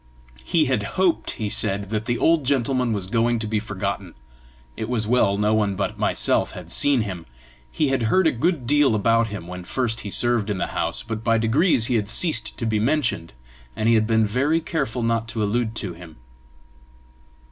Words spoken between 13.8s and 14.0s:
he